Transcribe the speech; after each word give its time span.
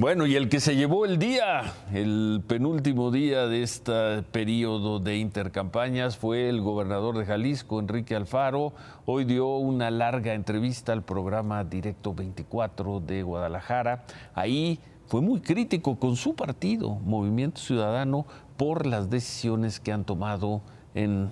Bueno, 0.00 0.24
y 0.24 0.34
el 0.34 0.48
que 0.48 0.60
se 0.60 0.76
llevó 0.76 1.04
el 1.04 1.18
día, 1.18 1.74
el 1.92 2.42
penúltimo 2.46 3.10
día 3.10 3.46
de 3.48 3.62
este 3.62 4.22
periodo 4.22 4.98
de 4.98 5.18
intercampañas 5.18 6.16
fue 6.16 6.48
el 6.48 6.62
gobernador 6.62 7.18
de 7.18 7.26
Jalisco, 7.26 7.78
Enrique 7.78 8.16
Alfaro. 8.16 8.72
Hoy 9.04 9.26
dio 9.26 9.56
una 9.56 9.90
larga 9.90 10.32
entrevista 10.32 10.94
al 10.94 11.02
programa 11.02 11.64
Directo 11.64 12.14
24 12.14 13.00
de 13.00 13.22
Guadalajara. 13.22 14.06
Ahí 14.32 14.80
fue 15.04 15.20
muy 15.20 15.42
crítico 15.42 15.98
con 15.98 16.16
su 16.16 16.34
partido, 16.34 16.94
Movimiento 16.94 17.60
Ciudadano, 17.60 18.24
por 18.56 18.86
las 18.86 19.10
decisiones 19.10 19.80
que 19.80 19.92
han 19.92 20.06
tomado 20.06 20.62
en 20.94 21.30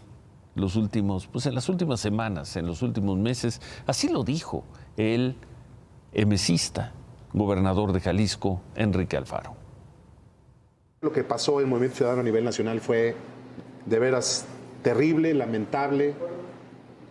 los 0.56 0.76
últimos, 0.76 1.26
pues 1.26 1.46
en 1.46 1.54
las 1.54 1.70
últimas 1.70 2.00
semanas, 2.00 2.54
en 2.54 2.66
los 2.66 2.82
últimos 2.82 3.16
meses. 3.16 3.62
Así 3.86 4.10
lo 4.10 4.24
dijo 4.24 4.64
el 4.98 5.36
emesista 6.12 6.92
gobernador 7.32 7.92
de 7.92 8.00
Jalisco, 8.00 8.60
Enrique 8.74 9.16
Alfaro. 9.16 9.54
Lo 11.00 11.12
que 11.12 11.22
pasó 11.24 11.60
en 11.60 11.68
Movimiento 11.68 11.96
Ciudadano 11.96 12.22
a 12.22 12.24
nivel 12.24 12.44
nacional 12.44 12.80
fue 12.80 13.14
de 13.86 13.98
veras 13.98 14.46
terrible, 14.82 15.34
lamentable, 15.34 16.14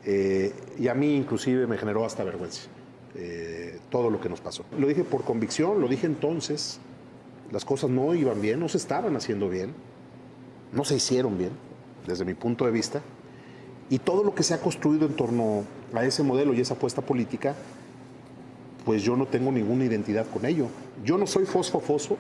eh, 0.06 0.54
y 0.80 0.88
a 0.88 0.94
mí 0.94 1.16
inclusive 1.16 1.68
me 1.68 1.78
generó 1.78 2.06
hasta 2.06 2.24
vergüenza 2.24 2.70
eh, 3.16 3.80
todo 3.90 4.10
lo 4.10 4.20
que 4.22 4.30
nos 4.30 4.42
pasó. 4.42 4.66
Lo 4.78 4.88
dije 4.88 5.04
por 5.04 5.24
convicción, 5.24 5.82
lo 5.82 5.88
dije 5.88 6.08
entonces, 6.08 6.80
las 7.52 7.66
cosas 7.66 7.90
no 7.90 8.14
iban 8.14 8.42
bien, 8.42 8.60
no 8.60 8.70
se 8.70 8.78
estaban 8.78 9.16
haciendo 9.16 9.50
bien, 9.50 9.74
no 10.74 10.84
se 10.86 10.96
hicieron 10.96 11.38
bien, 11.38 11.52
desde 12.06 12.26
mi 12.26 12.34
punto 12.34 12.66
de 12.66 12.72
vista, 12.72 13.02
y 13.90 14.00
todo 14.00 14.24
lo 14.24 14.36
que 14.36 14.44
se 14.44 14.54
ha 14.54 14.60
construido 14.60 15.06
en 15.06 15.14
torno 15.16 15.64
a 15.94 16.04
ese 16.04 16.24
modelo 16.24 16.54
y 16.54 16.62
esa 16.62 16.74
apuesta 16.74 17.02
política 17.02 17.56
pues 18.88 19.04
yo 19.04 19.18
no 19.18 19.26
tengo 19.26 19.52
ninguna 19.52 19.84
identidad 19.84 20.26
con 20.34 20.46
ello. 20.46 20.68
Yo 21.04 21.18
no 21.18 21.28
soy 21.28 21.44
fosfofoso, 21.44 22.18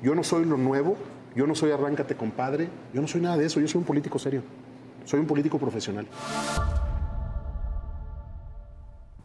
yo 0.00 0.14
no 0.14 0.22
soy 0.22 0.44
lo 0.44 0.56
nuevo, 0.56 0.96
yo 1.34 1.44
no 1.44 1.56
soy 1.56 1.72
arráncate 1.72 2.14
compadre, 2.14 2.68
yo 2.94 3.00
no 3.02 3.08
soy 3.08 3.20
nada 3.20 3.36
de 3.36 3.46
eso, 3.46 3.58
yo 3.58 3.66
soy 3.66 3.80
un 3.80 3.84
político 3.84 4.16
serio, 4.16 4.42
soy 5.04 5.18
un 5.18 5.26
político 5.26 5.58
profesional. 5.58 6.06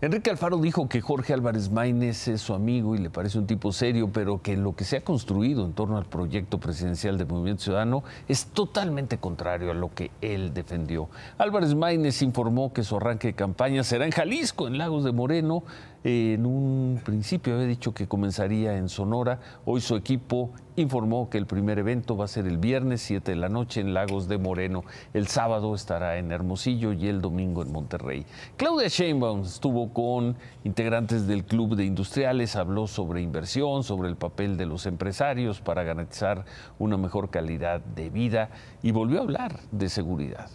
Enrique 0.01 0.31
Alfaro 0.31 0.57
dijo 0.57 0.89
que 0.89 0.99
Jorge 0.99 1.31
Álvarez 1.33 1.69
Maínez 1.69 2.27
es 2.27 2.41
su 2.41 2.53
amigo 2.53 2.93
y 2.93 2.97
le 2.97 3.09
parece 3.09 3.37
un 3.37 3.47
tipo 3.47 3.71
serio, 3.71 4.09
pero 4.11 4.41
que 4.41 4.57
lo 4.57 4.75
que 4.75 4.83
se 4.83 4.97
ha 4.97 5.01
construido 5.01 5.65
en 5.65 5.71
torno 5.71 5.97
al 5.97 6.05
proyecto 6.05 6.59
presidencial 6.59 7.17
de 7.17 7.23
Movimiento 7.23 7.63
Ciudadano 7.63 8.03
es 8.27 8.47
totalmente 8.47 9.17
contrario 9.17 9.71
a 9.71 9.73
lo 9.73 9.93
que 9.93 10.11
él 10.19 10.53
defendió. 10.53 11.07
Álvarez 11.37 11.73
Maínez 11.75 12.21
informó 12.21 12.73
que 12.73 12.83
su 12.83 12.97
arranque 12.97 13.27
de 13.27 13.33
campaña 13.35 13.85
será 13.85 14.03
en 14.05 14.11
Jalisco, 14.11 14.67
en 14.67 14.77
Lagos 14.77 15.05
de 15.05 15.13
Moreno, 15.13 15.63
en 16.03 16.45
un 16.45 17.01
principio 17.03 17.53
había 17.53 17.67
dicho 17.67 17.93
que 17.93 18.07
comenzaría 18.07 18.75
en 18.77 18.89
Sonora. 18.89 19.39
Hoy 19.65 19.79
su 19.79 19.95
equipo 19.95 20.51
informó 20.75 21.29
que 21.29 21.37
el 21.37 21.45
primer 21.45 21.79
evento 21.79 22.17
va 22.17 22.25
a 22.25 22.27
ser 22.27 22.45
el 22.45 22.57
viernes 22.57 23.01
7 23.01 23.31
de 23.31 23.37
la 23.37 23.47
noche 23.47 23.79
en 23.79 23.93
Lagos 23.93 24.27
de 24.27 24.37
Moreno. 24.37 24.83
El 25.13 25.27
sábado 25.27 25.73
estará 25.75 26.17
en 26.17 26.31
Hermosillo 26.31 26.91
y 26.91 27.07
el 27.07 27.21
domingo 27.21 27.61
en 27.61 27.71
Monterrey. 27.71 28.25
Claudia 28.57 28.89
Sheinbaum 28.89 29.43
estuvo 29.43 29.93
con 29.93 30.35
integrantes 30.65 31.25
del 31.25 31.45
Club 31.45 31.75
de 31.75 31.85
Industriales, 31.85 32.57
habló 32.57 32.87
sobre 32.87 33.21
inversión, 33.21 33.83
sobre 33.83 34.09
el 34.09 34.17
papel 34.17 34.57
de 34.57 34.65
los 34.65 34.85
empresarios 34.85 35.61
para 35.61 35.83
garantizar 35.83 36.43
una 36.79 36.97
mejor 36.97 37.29
calidad 37.29 37.79
de 37.79 38.09
vida 38.09 38.49
y 38.81 38.91
volvió 38.91 39.19
a 39.19 39.23
hablar 39.23 39.59
de 39.71 39.87
seguridad. 39.87 40.49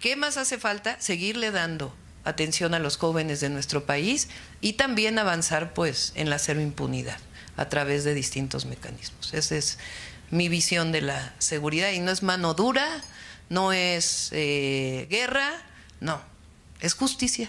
¿Qué 0.00 0.16
más 0.16 0.36
hace 0.36 0.58
falta? 0.58 1.00
Seguirle 1.00 1.52
dando 1.52 1.92
atención 2.26 2.74
a 2.74 2.78
los 2.78 2.96
jóvenes 2.96 3.40
de 3.40 3.48
nuestro 3.48 3.86
país 3.86 4.28
y 4.60 4.74
también 4.74 5.18
avanzar 5.18 5.72
pues 5.72 6.12
en 6.16 6.28
la 6.28 6.38
cero 6.38 6.60
impunidad 6.60 7.18
a 7.56 7.68
través 7.68 8.04
de 8.04 8.14
distintos 8.14 8.66
mecanismos. 8.66 9.32
Esa 9.32 9.56
es 9.56 9.78
mi 10.30 10.48
visión 10.48 10.92
de 10.92 11.02
la 11.02 11.34
seguridad 11.38 11.90
y 11.92 12.00
no 12.00 12.10
es 12.10 12.22
mano 12.22 12.54
dura, 12.54 12.86
no 13.48 13.72
es 13.72 14.30
eh, 14.32 15.06
guerra, 15.08 15.50
no, 16.00 16.20
es 16.80 16.94
justicia. 16.94 17.48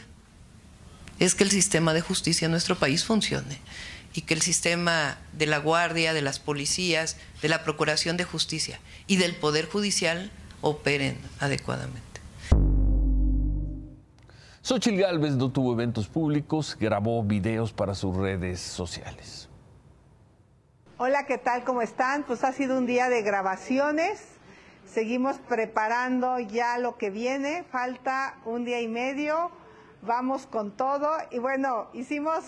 Es 1.19 1.33
que 1.33 1.43
el 1.43 1.51
sistema 1.51 1.93
de 1.93 2.01
justicia 2.01 2.45
en 2.45 2.51
nuestro 2.51 2.77
país 2.77 3.03
funcione 3.03 3.59
y 4.13 4.21
que 4.21 4.35
el 4.35 4.41
sistema 4.41 5.17
de 5.33 5.47
la 5.47 5.57
guardia, 5.57 6.13
de 6.13 6.21
las 6.21 6.39
policías, 6.39 7.17
de 7.41 7.49
la 7.49 7.63
procuración 7.63 8.17
de 8.17 8.23
justicia 8.23 8.79
y 9.07 9.17
del 9.17 9.35
poder 9.35 9.67
judicial 9.67 10.31
operen 10.61 11.17
adecuadamente. 11.39 12.16
Xochitl 14.67 14.99
Gálvez 14.99 15.37
no 15.37 15.49
tuvo 15.49 15.71
eventos 15.71 16.09
públicos, 16.09 16.75
grabó 16.77 17.23
videos 17.23 17.71
para 17.71 17.95
sus 17.95 18.13
redes 18.13 18.59
sociales. 18.59 19.47
Hola, 20.97 21.25
¿qué 21.25 21.37
tal? 21.37 21.63
¿Cómo 21.63 21.81
están? 21.81 22.23
Pues 22.23 22.43
ha 22.43 22.51
sido 22.51 22.77
un 22.77 22.85
día 22.85 23.07
de 23.07 23.21
grabaciones. 23.21 24.21
Seguimos 24.85 25.37
preparando 25.37 26.37
ya 26.39 26.79
lo 26.79 26.97
que 26.97 27.09
viene. 27.09 27.63
Falta 27.71 28.39
un 28.43 28.65
día 28.65 28.81
y 28.81 28.89
medio. 28.89 29.51
Vamos 30.01 30.45
con 30.47 30.75
todo. 30.75 31.11
Y 31.31 31.39
bueno, 31.39 31.87
hicimos 31.93 32.43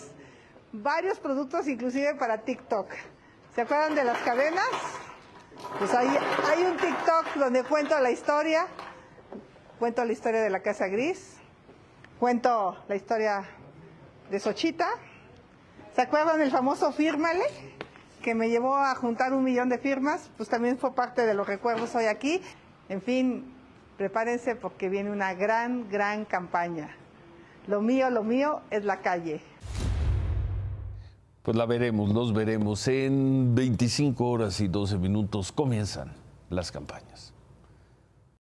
varios 0.72 1.18
productos 1.20 1.68
inclusive 1.68 2.16
para 2.16 2.42
TikTok. 2.42 2.90
¿Se 3.54 3.62
acuerdan 3.62 3.94
de 3.94 4.04
las 4.04 4.18
cadenas? 4.18 4.68
Pues 5.78 5.94
hay, 5.94 6.08
hay 6.52 6.64
un 6.64 6.76
TikTok 6.76 7.36
donde 7.36 7.64
cuento 7.64 7.98
la 7.98 8.10
historia. 8.10 8.66
Cuento 9.78 10.04
la 10.04 10.12
historia 10.12 10.42
de 10.42 10.50
la 10.50 10.60
Casa 10.60 10.86
Gris 10.88 11.39
Cuento 12.20 12.76
la 12.86 12.96
historia 12.96 13.44
de 14.30 14.38
Sochita. 14.38 14.90
¿Se 15.96 16.02
acuerdan 16.02 16.38
del 16.38 16.50
famoso 16.50 16.92
Fírmale? 16.92 17.44
Que 18.22 18.34
me 18.34 18.50
llevó 18.50 18.76
a 18.76 18.94
juntar 18.94 19.32
un 19.32 19.42
millón 19.42 19.70
de 19.70 19.78
firmas. 19.78 20.30
Pues 20.36 20.50
también 20.50 20.76
fue 20.76 20.94
parte 20.94 21.24
de 21.24 21.32
los 21.32 21.46
recuerdos 21.46 21.94
hoy 21.94 22.04
aquí. 22.04 22.42
En 22.90 23.00
fin, 23.00 23.50
prepárense 23.96 24.54
porque 24.54 24.90
viene 24.90 25.10
una 25.10 25.32
gran, 25.32 25.88
gran 25.88 26.26
campaña. 26.26 26.94
Lo 27.66 27.80
mío, 27.80 28.10
lo 28.10 28.22
mío 28.22 28.60
es 28.68 28.84
la 28.84 29.00
calle. 29.00 29.40
Pues 31.42 31.56
la 31.56 31.64
veremos, 31.64 32.10
los 32.10 32.34
veremos. 32.34 32.86
En 32.86 33.54
25 33.54 34.28
horas 34.28 34.60
y 34.60 34.68
12 34.68 34.98
minutos 34.98 35.52
comienzan 35.52 36.12
las 36.50 36.70
campañas. 36.70 37.32